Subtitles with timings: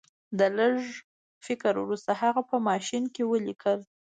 [0.37, 0.77] د لږ
[1.45, 3.79] فکر وروسته هغه په ماشین کې ولیکل